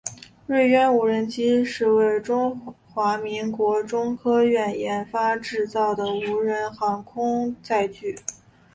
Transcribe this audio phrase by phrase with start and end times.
[0.47, 8.15] 锐鸢无人机是为中华民国中科院研发制造的无人航空载具。